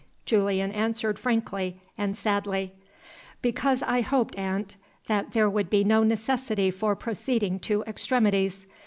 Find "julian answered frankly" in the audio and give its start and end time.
0.25-1.79